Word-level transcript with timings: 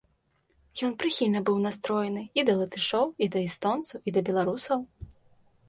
Ён 0.87 0.95
прыхільна 1.03 1.41
быў 1.49 1.57
настроены 1.67 2.23
і 2.39 2.47
да 2.49 2.57
латышоў, 2.63 3.05
і 3.27 3.29
да 3.37 3.39
эстонцаў, 3.47 3.97
і 4.09 4.17
да 4.19 4.27
беларусаў. 4.33 4.79